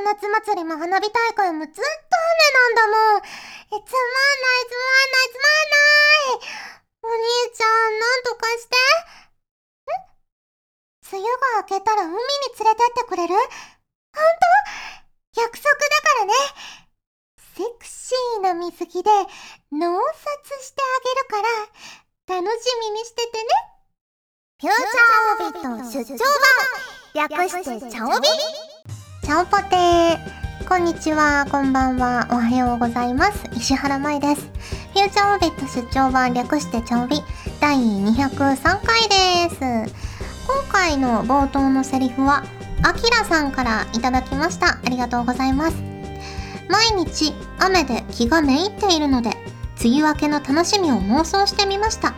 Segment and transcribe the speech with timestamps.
[0.00, 1.84] の夏祭りも花火大会もずっと雨
[2.52, 3.20] なんだもん。
[3.20, 3.32] つ
[3.72, 3.88] まんない
[4.68, 6.44] つまんないつまんない
[7.02, 7.24] お兄
[7.54, 8.76] ちゃん、なんとかして。
[11.08, 11.18] ん？
[11.18, 13.34] 梅雨が明けたら海に連れてってくれる？
[13.34, 13.50] ほんと
[15.40, 16.34] 約束だからね。
[17.56, 19.10] セクシーな水着で
[19.72, 21.40] 脳殺してあげるか
[22.28, 23.48] ら楽しみにしててね。
[24.60, 26.24] フューチャーオビット出張
[27.14, 28.28] 版略してチャオビ
[29.26, 33.44] チャオポテーこんにちは、こんばんは、おはようございます。
[33.56, 34.42] 石原舞です。
[34.92, 37.20] フューチャーオビット出張版略してチャオビ
[37.60, 39.96] 第203回です。
[40.46, 42.44] 今回の冒頭のセリフは、
[42.84, 44.78] あきらさんからいただきました。
[44.78, 45.76] ありがとうございます。
[46.68, 49.30] 毎日雨で気がめいっているので、
[49.84, 52.14] 梅雨明けの楽しみを妄想してみました。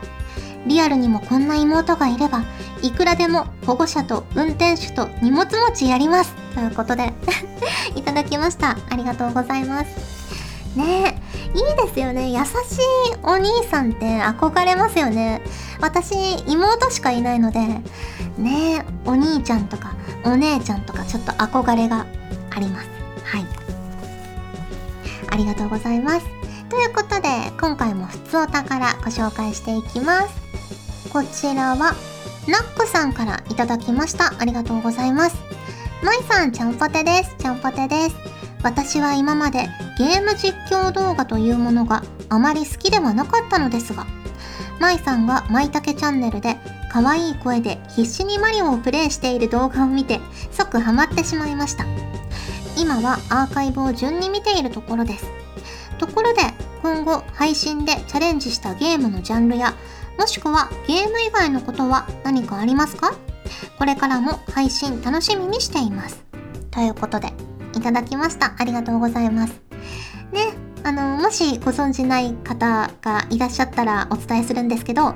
[0.66, 2.44] リアルにもこんな妹がいれば、
[2.82, 6.34] いくらでも保護者と運転手と荷物持ちやります。
[6.54, 7.12] ということで
[7.96, 8.76] いただきました。
[8.90, 10.18] ありがとうございます。
[10.76, 11.20] ね
[11.54, 12.30] え、いいですよね。
[12.30, 15.42] 優しいお兄さんって憧れますよね。
[15.80, 16.14] 私、
[16.46, 17.60] 妹しかいないので、
[18.36, 19.94] ねえ、お兄ちゃんとか
[20.24, 22.06] お姉ちゃんとかちょっと憧れが
[22.50, 22.88] あります。
[23.24, 23.46] はい。
[25.30, 26.26] ありがとうございます。
[26.68, 27.28] ということで、
[27.60, 30.47] 今回もふつおたからご紹介していきます。
[31.12, 31.94] こちらは、
[32.46, 34.34] ナックさんからいただきました。
[34.38, 35.36] ありがとうございます。
[36.02, 37.34] まいさん、ちゃんぽてです。
[37.38, 38.16] ちゃんぽてです。
[38.62, 44.06] 私は今までゲーム実況動画というものがあまり好きではなかったのですが、
[44.80, 46.56] まいさんがまいたけチャンネルで
[46.92, 50.20] 可愛い声で必死にマリオをプレイしている動画を見て
[50.50, 51.86] 即ハマってしまいました。
[52.76, 55.24] 今はアーカイブを順に見ているところです。
[55.98, 56.42] ところで
[56.82, 59.74] 今後配信でチャレンジしたゲームのジャンルや
[60.18, 63.14] もしくはゲーム以外のことは何かありますか？
[63.78, 66.24] これからも配信楽しみにしています。
[66.70, 67.32] ということで、
[67.74, 68.54] いただきました。
[68.58, 69.60] ありがとうございます。
[70.32, 70.52] ね、
[70.84, 75.14] あの、もしご存知ない方がいらっしゃったらお伝えするんですけど、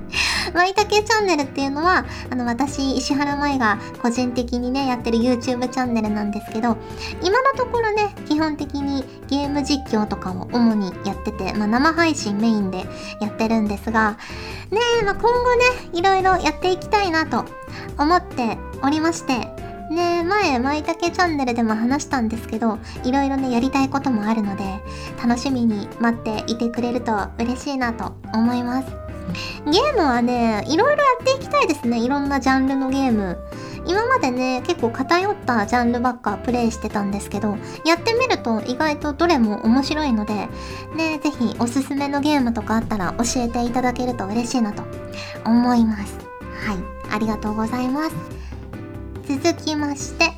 [0.54, 6.76] まいたけチャンネルっていうのは、あの、私、石原舞が個人的にね、やってる YouTube チャンネルなんですけど、
[7.22, 12.86] 今のところね、基本的にゲーム実況とかを主にやってて、まあ、生配信メインで
[13.20, 14.16] やってるんですが、
[14.70, 15.64] ねえまあ、今後ね、
[15.94, 17.44] いろいろやっていきたいなと
[17.96, 19.32] 思っておりまして、
[19.90, 24.64] ねえ前、まいたけチャンネルでも話したんですけど、いろいろね、やりたいこともあるので、
[25.22, 28.88] 楽しみに待っていてくれると嬉しいなと思います。
[29.64, 31.98] ゲームはね、いろいろやっていきたいですね。
[31.98, 33.38] いろんなジャンルのゲーム。
[33.86, 40.48] 今までね、結構偏ったジャンルばっかプレイしてたんですけど、やってみると意外とどれも面白いので、
[40.94, 44.82] ね、ぜひおすすめのゲームとかあったら教えていただけると嬉しいなと
[45.44, 46.18] 思います。
[46.66, 48.16] はい、ありがとうございます。
[49.26, 50.32] 続きまして、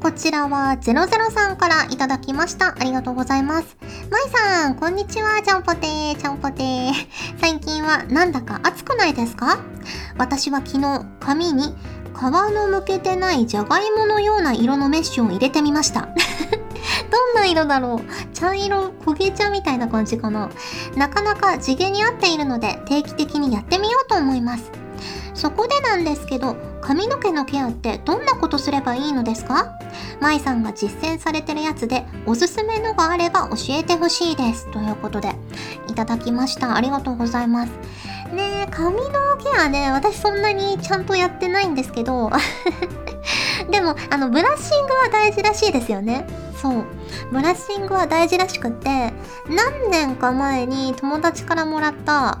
[0.00, 2.74] こちらは00さんからいただきました。
[2.78, 3.76] ありがとうございます。
[4.10, 6.92] まいさん、こんにちは、ちゃんぽてー、ちゃんぽてー。
[7.38, 9.58] 最近はなんだか暑くないですか？
[10.18, 11.74] 私は昨日、髪に
[12.14, 12.22] 皮
[12.54, 16.08] のむけてないじゃがいものような色のメッシュを入れてみました。
[17.10, 18.34] どんな色だろう？
[18.34, 20.50] 茶色、焦げ茶みたいな感じかな？
[20.96, 24.70] なかなか地毛に合っているので定期的にやってみようと思います。
[25.34, 29.72] そこでなんですけど、髪の毛のケアってどんなことすればいいのですか？
[30.20, 34.70] 舞さんが実践されてるやつでおすすめのがあれば教えてほしいです。
[34.70, 35.34] ということで、
[35.88, 36.76] いただきました。
[36.76, 37.72] ありがとうございます。
[38.34, 39.02] ね、髪の
[39.38, 42.30] ケアね、私そんなにちゃんとやってないんですけど、
[43.70, 46.26] でも、あの、ブラッシングは大事らしいですよね。
[46.60, 46.84] そう。
[47.30, 49.12] ブラッシングは大事らしくって、
[49.48, 52.38] 何年か前に友達からもらった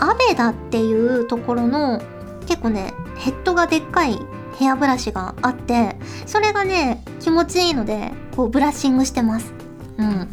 [0.00, 2.00] アベダっていうところの
[2.46, 4.18] 結構ね、ヘッドがでっかい
[4.58, 5.96] ヘアブラシがあって、
[6.26, 9.52] それがね、気持ちいいので、こうブラッシングしてます。
[9.98, 10.28] うん。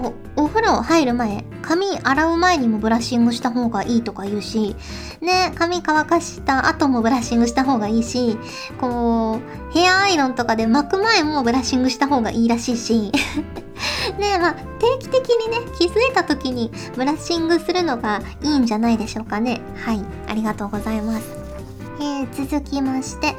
[0.00, 4.74] こう、お風呂入る前、髪洗う前にもブラッシングした方がいいとか言うし、
[5.20, 8.36] ね、髪乾かした後もブラッシングした方がいいし、
[8.80, 13.12] こう、ヘアアイロンとかで巻く前もブラッシングした方がいいらしいし、
[14.18, 19.60] ねまあ、定期的にね、気づいた時にブラッシングするのがいいんじゃないでしょうかね。
[19.76, 21.24] はい、ありがとうございます。
[22.00, 23.36] えー、続きまして、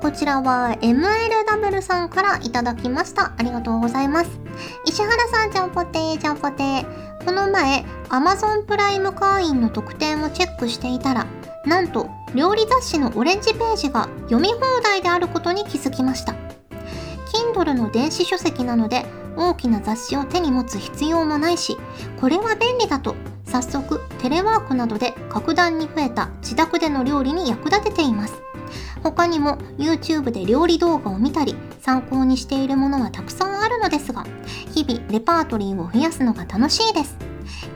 [0.00, 3.32] こちらは MLW さんからいただきました。
[3.36, 4.43] ありがとうございます。
[4.86, 7.24] 石原さん、ちゃんぽてー、ちゃんぽてー。
[7.24, 11.26] この前、Amazon プライム会員の特典をチェックしていたら、
[11.64, 16.34] なんと、料理雑誌のオレンジページが読み放題であることに気づきました。
[17.54, 19.06] Kindle の電子書籍なので、
[19.36, 21.76] 大きな雑誌を手に持つ必要もないし、
[22.20, 23.14] これは便利だと、
[23.46, 28.34] 早速テレワークなどで格段に増えた自宅での料理に役立てています。
[29.04, 34.24] 他にも YouTube で料理動画を見たり参考にしているものはたくさんあるのですが
[34.74, 37.16] 日々レパートリーを増やすのが楽しいです。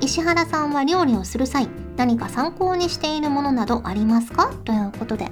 [0.00, 4.50] 石原さんは料理をする際何か参考にしているものなどありますか？
[4.64, 5.30] ということで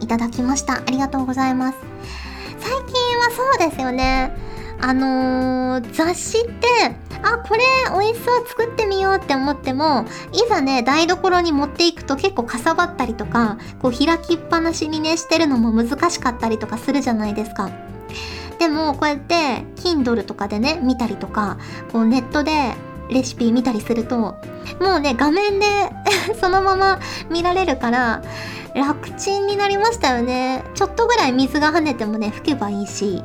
[0.00, 0.74] いただきました。
[0.74, 1.78] ありがとうございます。
[2.60, 4.36] 最近はそうですよね。
[4.82, 6.66] あのー、雑誌って
[7.22, 7.60] あこれ
[7.92, 17.70] 美味しそう作ってみようって思ってもいざね台所に持っていくと結構かさばったりとかこう開きっぱなしにねしてるのも難しかったりとかするじゃないですか。
[18.58, 21.58] でもこうやって Kindle とかでね見たりとか
[21.90, 22.74] こうネットで
[23.08, 24.36] レシピ見たりするとも
[24.96, 25.66] うね画面で
[26.40, 27.00] そのまま
[27.30, 28.22] 見られるから
[28.74, 30.64] 楽ちんになりましたよね。
[30.74, 33.22] ちょっとぐらい水が跳ねてもね拭けばいいし。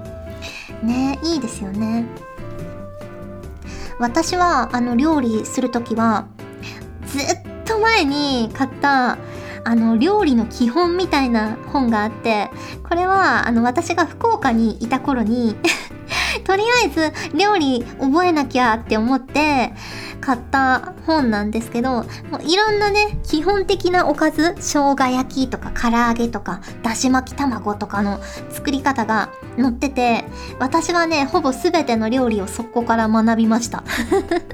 [0.84, 2.06] ねいいですよね。
[4.00, 6.28] 私はあの料理する時は
[7.08, 7.24] ずっ
[7.66, 9.18] と前に買った
[9.64, 12.50] あの料理の基本みたいな本があって
[12.88, 15.56] これはあの私が福岡にいた頃に
[16.46, 19.74] とりあえず料理覚えなきゃって思って
[20.22, 28.19] 買った本なんですけど、もういろんなね、基本的なおかず、生姜焼きとか唐揚げとか、だし巻き卵とかの
[28.50, 30.25] 作り方が載ってて、
[30.60, 33.84] 私はね、ほぼ全ての料理をそこから学びました。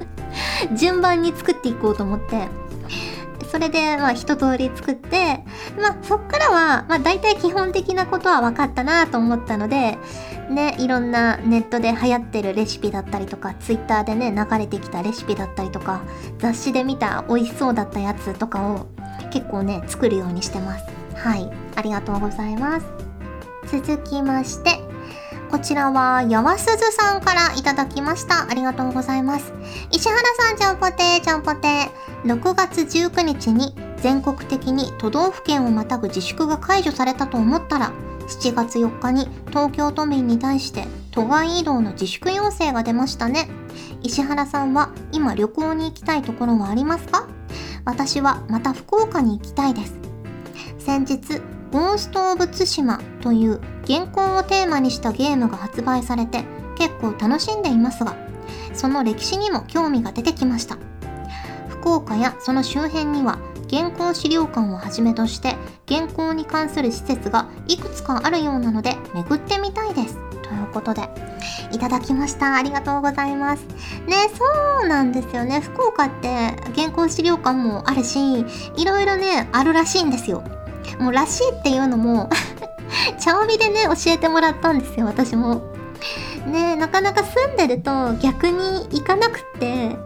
[0.76, 2.48] 順番に作っていこうと思って、
[3.54, 5.44] それで、まあ、一通り作って、
[5.80, 9.96] まあ、そっからは、まあ、大体基本的なことは分かったなと思ったので、
[10.54, 16.00] ね、いろんなネットで流行ってるレシピだったりとか、ツイッターでね、流れてきたレシピだったりとか、
[16.38, 18.86] 雑誌で見た美味しそうだったやつとかを
[19.30, 20.84] 結構ね、作るようにしてます。
[21.14, 21.50] はい。
[21.76, 22.86] ありがとうございます。
[23.66, 24.80] 続きまして、
[25.50, 28.48] こちらは、やわすずさんからいただきました。
[28.50, 29.52] ありがとうございます。
[29.90, 32.34] 石原さん、ちゃんぽてー、ちゃんぽてー。
[32.40, 37.92] 6月19日に全国的に都道府県をまたぐ自粛が解除されたと思ったら、
[38.26, 43.48] 7月4日に東京都民に対して都外移動の自粛要請が出ましたね。
[44.02, 47.28] 石原さんは今旅行に行きたいところはありますか？
[47.84, 49.94] 私はまた福岡に行きたいです。
[50.78, 51.40] 先日、
[51.72, 56.44] ゴースト・オブ・ツシマという原稿をテーマにしたゲームが発売されて
[56.76, 58.16] 結構楽しんでいますが、
[58.74, 60.78] その歴史にも興味が出てきました。
[61.68, 63.38] 福岡やその周辺には
[63.70, 65.56] 原稿資料館をはじめとして
[65.88, 70.18] 原稿に関する施設がいくつかあるようなので巡ってみたいです。
[70.42, 71.08] ということで、
[71.72, 72.54] いただきました。
[72.54, 73.64] ありがとうございます。
[74.06, 75.60] ね、そうなんですよね。
[75.60, 76.28] 福岡って
[76.76, 78.40] 原稿資料館もあるし、
[78.76, 80.42] いろいろね、あるらしいんですよ。
[80.98, 82.28] もうらしいっていうのも
[83.18, 85.62] 茶帯でね、教えてもらったんですよ、私も。
[86.46, 89.96] ねなかなか住んでると逆に行かなくって、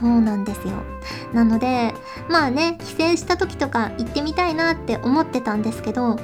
[0.00, 0.72] そうなんですよ。
[1.32, 1.94] なので、
[2.28, 6.18] まあね、帰省した時とか行ってみたいなって思ってたんですけど、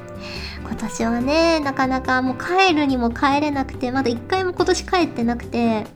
[0.62, 5.86] 今年はね、なかなかもう帰るにも帰れなくて、まだ一回も今年帰ってなくて、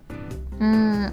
[0.61, 1.13] うん、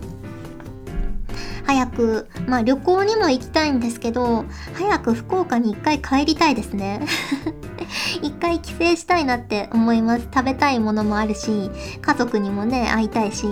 [1.65, 7.01] 早く、まあ旅行にも行きたいんですけど、早く福岡に一回帰りたいですね。
[8.21, 10.27] 一回帰省したいなって思います。
[10.33, 11.69] 食べたいものもあるし、
[12.01, 13.47] 家族にもね、会いたいし、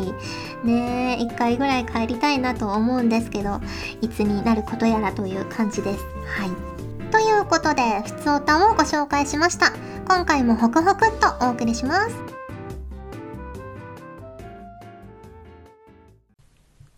[0.63, 3.59] ね一回ぐらい帰りたいなと思うんですけど、
[4.01, 6.03] いつになることやらという感じです。
[6.25, 6.73] はい。
[7.11, 9.71] ということで、ふつおたをご紹介しました。
[10.07, 12.33] 今回もホクホクっとお送りします。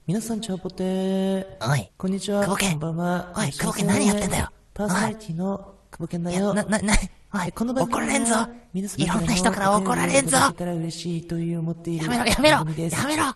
[0.07, 1.45] 皆さん、チャポテー。
[1.61, 1.91] おい。
[1.97, 2.45] こんにちは。
[2.45, 3.33] こんばんは。
[3.35, 4.49] おい、久保健何やってんだよ。
[4.73, 6.53] パーソナリティの久保健だよ。
[6.53, 6.93] な、な、な、
[7.33, 8.35] おい、この怒られんぞ。
[8.73, 10.37] いろんな人から怒られんぞ。
[10.37, 12.65] やめろ、やめろ、や
[13.07, 13.33] めろ。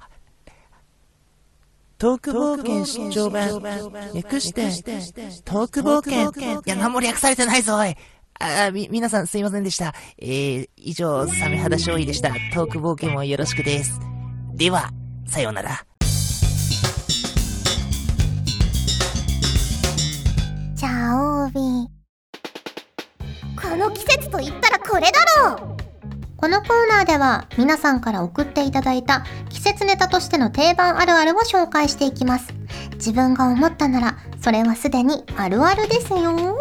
[1.97, 3.61] トーク冒険出張版。
[4.13, 4.63] 略して、
[5.43, 6.31] トーク冒険。
[6.61, 7.95] いや、何も略されてないぞ、おい。
[8.39, 9.93] あ、み、皆さんすいませんでした。
[10.17, 12.29] えー、以上、サメ肌勝利でした。
[12.53, 13.99] トーク冒険もよろしくです。
[14.53, 14.91] では、
[15.25, 15.85] さようなら。
[20.75, 21.98] チャオビこ
[23.79, 25.11] の季節と言ったらこれだ
[25.47, 25.77] ろう
[26.35, 32.53] このコーナーでは皆さんから送っていただいた季節ネタとしての定番あるあるを紹介していきます。
[32.93, 36.57] 自分が思ったならそれはすでにあるあるですよ。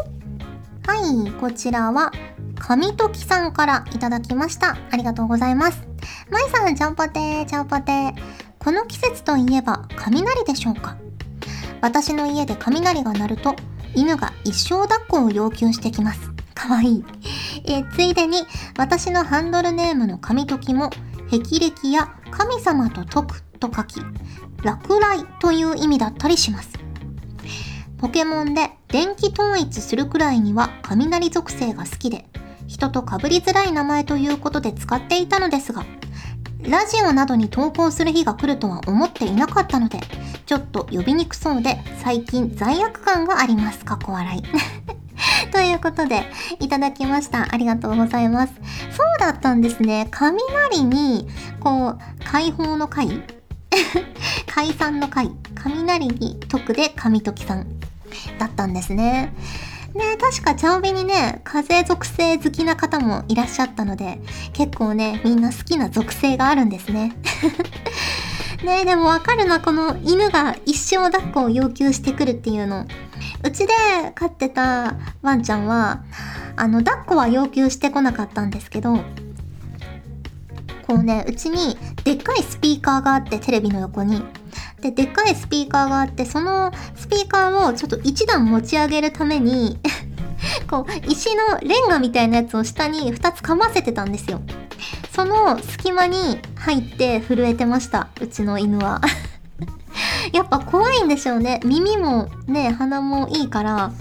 [0.86, 2.12] はい、こちらは
[2.58, 4.76] 神時さんからいただきました。
[4.90, 5.86] ありがとうございます。
[6.30, 8.14] まいさん、ちゃんぽてー、ちゃんぽてー。
[8.58, 10.96] この季節といえば雷でしょうか？
[11.80, 13.54] 私の家で雷が鳴ると
[13.94, 16.20] 犬が一生抱っこを要求してきます。
[16.58, 17.04] かわいい。
[17.66, 18.42] えー、ついでに
[18.76, 20.90] 私のハンドルネームの神時も
[21.30, 24.00] 霹靂や神様と解くと書き、
[24.64, 26.70] 落雷という意味だったりします。
[27.98, 32.26] ポケモンで電気統一するくらいには雷属性が好きで、
[32.66, 35.84] 人と被りづらい名前ということで使っていたのですが、
[36.62, 40.00] ラジオなどに投稿する日が来るとは思っていなかったので、
[40.44, 43.84] ちょっと呼びにくそうで最近罪悪感があります。
[43.84, 44.42] 過去笑い。
[45.50, 46.24] ということで、
[46.60, 47.48] いただきました。
[47.50, 48.54] ありがとうございます。
[48.90, 50.08] そうだったんですね。
[50.10, 51.28] 雷に、
[51.60, 53.22] こう、解放の解
[54.46, 55.30] 解散の解。
[55.54, 57.66] 雷に徳で神時さん
[58.38, 59.34] だったんですね。
[59.94, 64.20] ね確かチャオビにね、風属性好きな方もいらっしゃったので、
[64.52, 67.16] 結構ね、みんな好きな属性があるんですね。
[68.64, 72.86] ねでもわかるな、この犬が一生抱っこを要求してくるっていうの。
[73.44, 73.72] うちで
[74.14, 76.02] 飼ってたワンちゃんは、
[76.56, 78.96] あの、抱っこは要求してこなかったんですけど、
[80.86, 84.22] こうね、うちにでっかいスピーカーがあってテレビの横に。
[84.80, 89.78] で、でっかいスピーカーがあって、そのスピーカーをちょっと一段持ち上げるために
[90.68, 94.40] こう、石のレンガみたいなやつを下に2つかませてたんですよ。
[95.14, 98.08] その隙間に入って震えてました。
[98.20, 99.00] うちの犬は
[100.32, 101.60] やっぱ怖いんでしょうね。
[101.64, 103.92] 耳もね、鼻もいいから、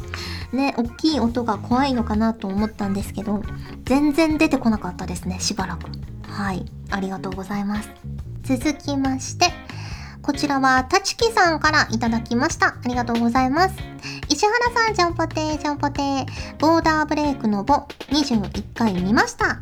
[0.51, 3.41] ね、大きい音が怖いのかなと思ったんですけど、
[3.83, 5.89] 全然出てこなかったですね、しばらく。
[6.27, 7.89] はい、ありがとうございます。
[8.43, 9.47] 続きまして、
[10.21, 12.75] こちらは、たちきさんからいただきました。
[12.83, 13.75] ありがとうございます。
[14.29, 16.25] 石原さん、ジャンポテー、ジャンポテー、
[16.59, 19.59] ボーダーブレイクのボ、21回見ました。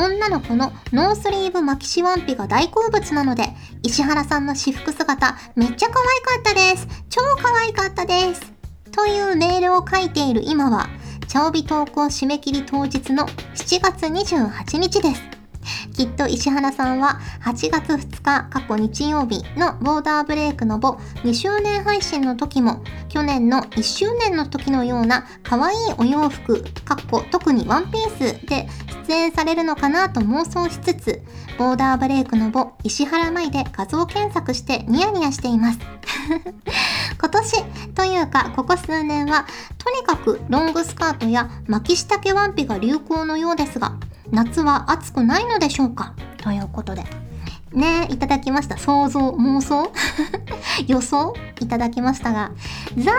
[0.00, 3.50] 女の子のノースリーブ巻きシワンピが大好物なので、
[3.82, 6.88] 石原さんの私服姿、めっちゃ可愛かったです。
[7.10, 8.50] 超可愛かったです。
[8.92, 10.88] というメールを書いている今は、
[11.28, 15.39] チャオビ投稿締め切り当日の7月28日です。
[15.94, 28.68] きっと石原さんは8月2日過去日曜日のボーダーブレイクのボ2周年配信の時も去年の1周年の時のような可愛いお洋服、かっこ特にワンピースで
[29.06, 31.22] 出演されるのかなと妄想しつつ、
[31.58, 35.78] ボーダーブレイクのボ石原舞で画像検索してニヤニヤしています。
[37.20, 37.64] 今年
[37.94, 39.46] というかここ数年は
[39.78, 43.94] とにかくロングスカートや巻き下丈ワンピが流行のようですが
[44.32, 46.14] 夏は暑くないのでしょうか？
[46.38, 47.04] ということで。
[47.72, 48.76] ねいただきました。
[48.76, 49.92] 想像、妄想？
[50.88, 51.34] 予想？
[51.60, 52.50] いただきましたが、
[52.96, 53.14] 残念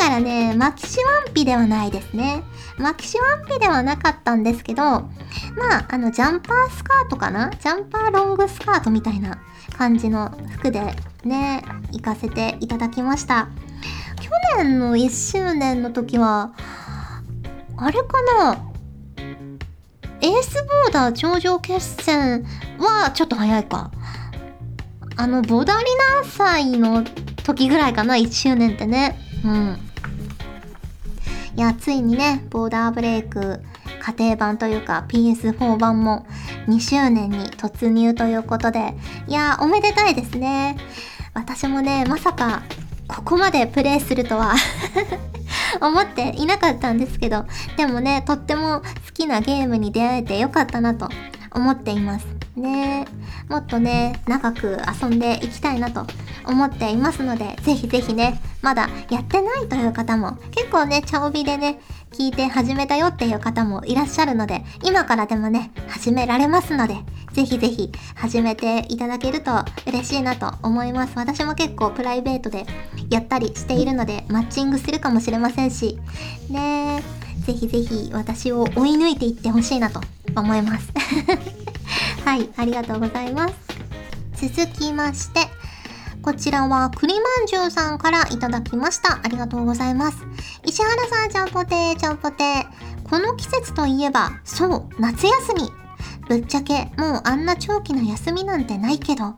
[0.00, 2.42] ながらね、マキシワンピではないですね。
[2.76, 5.08] マキシワンピではなかったんですけど、ま
[5.80, 7.50] あ、あの、ジャンパースカートかな？
[7.50, 9.38] ジャンパーロングスカートみたいな
[9.76, 13.48] 感じの服でね、行かせていただきました。
[14.20, 16.50] 去年の1周年の時は、
[17.76, 18.73] あれかな？
[20.20, 22.44] エースボーダー頂上決戦
[22.78, 23.90] はちょっと早いか。
[25.16, 25.84] あの、ボダリ
[26.22, 27.04] ナ祭の
[27.44, 29.18] 時ぐらいかな、1周年ってね。
[29.44, 29.78] うん。
[31.56, 33.60] いや、ついにね、ボーダーブレイク
[34.00, 36.26] 家庭版というか PS4 版も
[36.66, 38.94] 2周年に突入ということで、
[39.28, 40.76] いや、おめでたいですね。
[41.32, 42.62] 私もね、まさか
[43.08, 44.54] ここまでプレイするとは
[45.80, 47.44] 思っていなかったんですけど、
[47.76, 51.08] でもね、とっても好きなゲームに出会えてよかったなと
[51.52, 52.26] 思っています。
[52.56, 53.04] ね
[53.48, 56.06] もっとね、長く遊んでいきたいなと
[56.46, 61.80] 思っていますので、ぜひぜひね、まだやってないという方も、結構ね、茶帯でね、
[62.14, 66.94] 聞いて始めたよっていう方もいらっしゃるので、今からでもね、始められますので、
[67.32, 69.50] ぜひぜひ始めていただけると
[69.84, 71.14] 嬉しいなと思います。
[71.16, 72.66] 私も結構プライベートで
[73.10, 75.98] やったりしているので、マッチングするかもしれませんし、
[76.50, 77.02] ね
[77.44, 80.00] ぜひぜひ私を追い抜いていってほしいなと
[80.36, 80.92] 思います。
[82.24, 83.54] はい、ありがとうございます。
[84.48, 85.40] 続きまして、
[86.24, 89.20] こちらは栗まんじゅうさんからいただきました。
[89.22, 90.16] ありがとうございます。
[90.64, 92.64] 石原さん、ちゃんぽてー、ちゃんぽてー。
[93.10, 95.70] この季節といえば、そう、夏休み。
[96.26, 99.34] ぶっちゃけ、もうあんな長期の休みなんてないけど、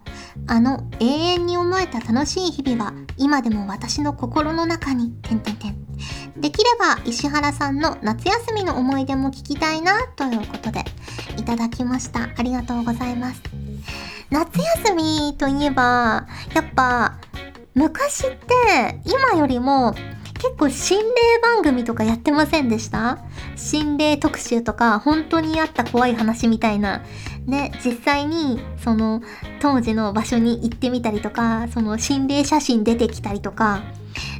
[0.46, 6.40] あの永遠に思えた楽しい日々は、今でも私の心の中に、てんてんてん。
[6.40, 10.84] できれば、石原さんの夏休みの思い出も聞きたいな、ということで、
[11.36, 12.28] いただきました。
[12.36, 13.42] ありがとうございます。
[14.30, 17.18] 夏休みといえば、やっぱ、
[17.74, 19.94] 昔って今よりも
[20.38, 21.04] 結構心霊
[21.42, 23.18] 番組とかやってませんでした？
[23.54, 27.02] 心霊特集とか本当にあった怖い話みたいな。
[27.46, 29.22] ね、実際にその
[29.60, 33.82] 当時の場所に行ってみたりとか、その心霊写真出てきたりとか、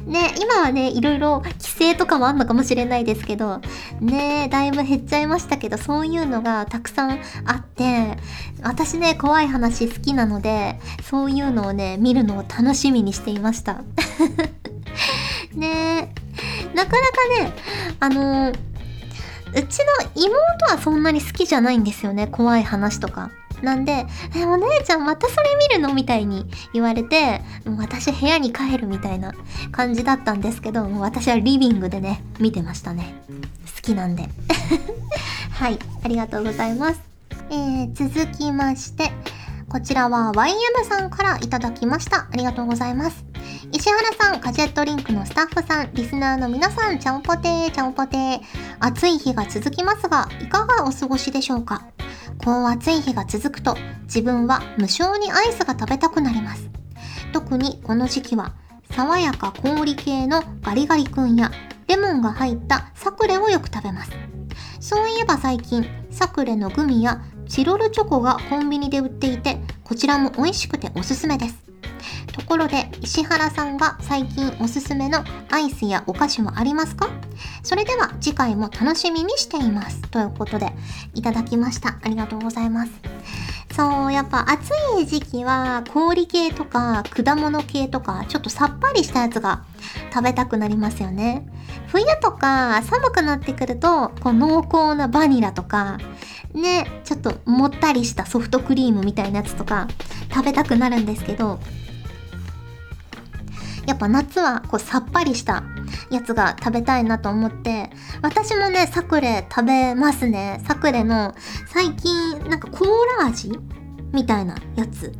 [0.05, 3.61] ね、今はね、いろいろ規制とかもあんのかもしれないですけど、
[3.99, 8.17] ね、だいぶ減っちゃいましたけど、そういうのがたくさんあって、
[8.63, 13.81] 私ね、怖い話好きなので、そういうのをね、見るのを楽しみにしていました。
[15.53, 16.13] ね
[16.73, 17.53] なかなかね、
[17.99, 18.53] あの、う
[19.63, 20.37] ちの妹
[20.71, 22.27] はそんなに好きじゃないんですよね。
[22.27, 23.31] 怖い話とか。
[23.61, 29.33] なんで、え、お姉ちゃんまたそれ見るのみたいに言われて、もう私部屋に帰るみたいな
[29.71, 33.15] 感じだったんですけど、もう私はリビングでね、見てましたね。
[33.75, 34.29] 好きなんで。
[35.51, 36.99] はい、ありがとうございます。
[37.49, 39.11] えー、続きまして、
[39.69, 42.27] こちらは YM さんからいただきました。
[42.31, 43.25] ありがとうございます。
[43.71, 48.41] 石原さん、ガジェットリンクのスタッフさん、リスナーの皆さん、ちゃんぽてー、ちゃんぽてー。
[48.79, 51.85] 暑い日が続きますが、いかがお過ごしでしょうか？
[52.47, 56.69] こう暑い日が続くと、自分は無性にアイスが食べたくなります。
[57.33, 58.53] 特にこの時期は、
[58.91, 61.51] 爽やか氷系のガリガリ君や、
[61.89, 64.11] レモンが入ったサクレをよく食べます。
[64.79, 71.57] そういえば最近、サクレのグミやチロルチョコがコンビニで売っていて、こちらも美味しくておすすめです。
[72.31, 77.09] ところで、石原さんが最近おすすめのアイスやお菓子はありますか？
[77.67, 80.01] それでは次回も楽しみにしています。
[80.03, 80.71] ということで、
[81.13, 81.99] いただきました。
[82.01, 82.91] ありがとうございます。
[83.75, 84.69] そう、やっぱ暑
[85.01, 89.65] い時期は氷系とか果物系とかちょっとさっぱりしたやつが
[90.13, 91.45] 食べたくなりますよね。
[91.87, 95.97] 冬とか寒くなってくると、こう濃厚なバニラとか、
[96.53, 99.89] ね、ちょっともったりしたソフトクリームみたいなやつとか
[100.33, 101.59] 食べたくなるんですけど、
[103.85, 105.63] やっぱ夏はこうさっぱりした
[106.09, 107.89] やつが食べたいなと思って、
[108.21, 110.61] 私もね、サクレ食べますね。
[110.65, 111.35] サクレの
[111.67, 113.51] 最近なんかコーラ味
[114.13, 115.13] みたいなやつ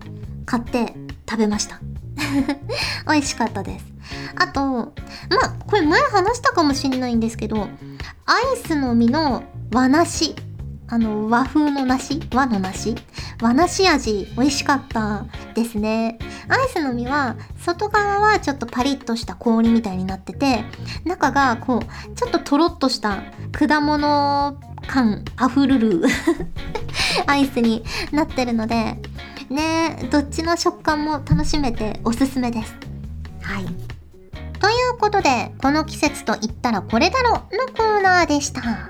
[0.46, 0.94] 買って
[1.30, 1.80] 食べました。
[3.08, 3.86] 美味しかったです。
[4.36, 4.92] あと、ま
[5.44, 7.68] あ、これ前話したかもしれないんですけど、
[8.26, 10.36] アイスの実の和梨。
[10.90, 12.22] あの、和風の梨？
[12.34, 12.96] 和の梨？
[13.42, 16.18] 和梨味美味しかったですね。
[16.48, 20.64] アイスの実は、外側はちょっとパリッとした氷みたいになってて、
[21.04, 26.04] 中がこう、ちょっととろっとした果物感あふるる
[27.28, 28.98] アイスになってるので、
[29.50, 32.76] ねどっちの食感も楽しめておすすめです。
[33.42, 33.66] はい。
[34.60, 37.42] ということで、この季節と言ったらこれだろの
[37.76, 38.90] コーナーでした。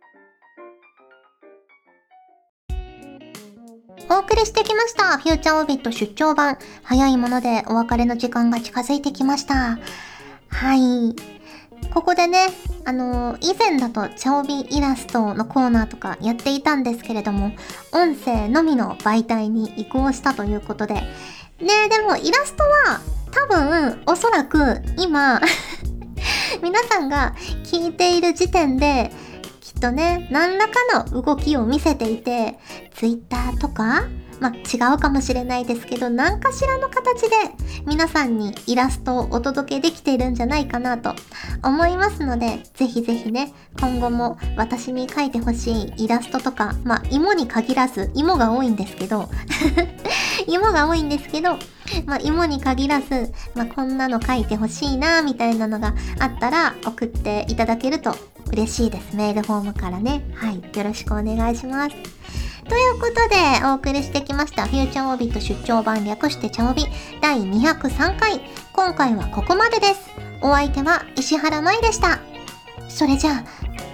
[4.11, 5.19] お送りしてきました。
[5.19, 6.57] フューチャーオービット出張版。
[6.83, 9.79] 早いものでお別れの時間が近づいてきました。
[10.49, 11.15] はい。
[11.93, 12.49] ここでね、
[12.83, 17.53] あのー以前だとチャオビイラストのコーナーとかやっていたんですけれども、
[17.93, 21.07] 音声のみの媒体に移行したということで、ね
[21.89, 22.99] でもイラストは
[23.31, 25.39] 多分おそらく今
[26.61, 29.09] 皆さんが聞いている時点で
[29.81, 32.57] とね何らかの動きを見せていて
[32.93, 34.07] Twitter とか
[34.39, 37.35] まあ違うかもしれないですけど何かしらの形で
[37.85, 41.13] 皆さんにイラストをお届けできているんじゃないかなと
[41.63, 49.29] 思いますのでぜひぜひね今後も私に描いてほしいイラストとかまあ芋に限らず芋が多いんですけど
[50.47, 51.57] 芋が多いんですけど、
[52.05, 58.15] まあ、芋に限らず、まあ、こんなの書いてほしいな、みたいなのがあったら送っていただけると
[58.51, 59.15] 嬉しいです。
[59.15, 60.21] メールフォームからね。
[60.35, 60.55] はい。
[60.77, 61.95] よろしくお願いします。
[62.67, 66.85] ということで、お送りしてきました、フューチャーオービット出張版略してチャオビ
[67.21, 68.41] 第203回。
[68.73, 70.09] 今回はここまでです。
[70.41, 72.19] お相手は石原舞でした。
[72.89, 73.43] それじゃあ、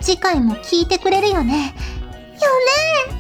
[0.02, 1.68] 次回も聞いてくれるよね。
[1.68, 3.18] よね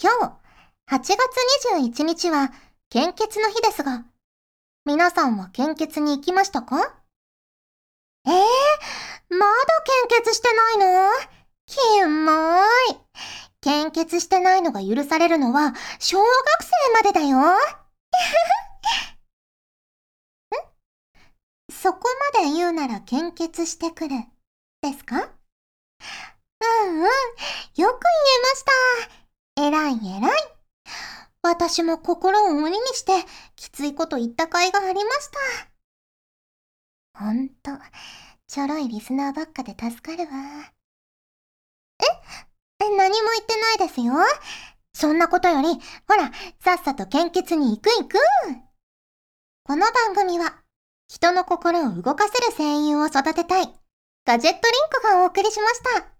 [0.00, 0.34] 今日、
[0.90, 1.16] 8月
[1.70, 2.52] 21日は、
[2.94, 4.04] 献血の日ですが、
[4.84, 6.94] 皆さんは献血に行きましたか？
[8.24, 8.32] えー、
[9.36, 9.56] まだ
[10.08, 11.10] 献血してないの？
[11.66, 12.62] キモー
[12.94, 13.00] い。
[13.60, 16.28] 献血してないのが許されるのは、小学
[16.62, 17.38] 生までだよ。
[17.42, 17.58] ん？
[21.74, 24.14] そこまで言うなら献血してくる。
[24.82, 27.02] ですかうんうん。
[27.02, 27.90] よく言え
[28.40, 29.64] ました。
[29.64, 30.54] えらいえらい。
[31.66, 33.12] 私も心を鬼にして、
[33.56, 35.30] きついこと言った甲斐がありまし
[37.14, 37.18] た。
[37.18, 37.70] ほんと、
[38.46, 40.72] ちょろいリスナーばっかで助かるわ。
[42.80, 44.12] え、何も言ってないですよ。
[44.92, 45.68] そんなことより、
[46.06, 48.18] ほら、さっさと献血に行く行く。
[49.64, 50.62] この番組は、
[51.08, 53.74] 人の心を動かせる声優を育てたい。
[54.26, 56.13] ガジェットリンクがお送りしました。